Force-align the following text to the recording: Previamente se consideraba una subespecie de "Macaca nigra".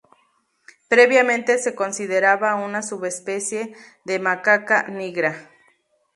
Previamente 0.87 1.59
se 1.59 1.75
consideraba 1.75 2.55
una 2.55 2.81
subespecie 2.81 3.75
de 4.03 4.17
"Macaca 4.17 4.87
nigra". 4.87 5.47